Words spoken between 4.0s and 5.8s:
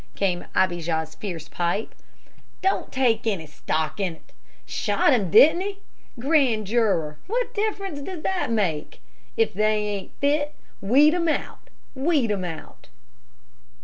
't. Shot him, didn't he?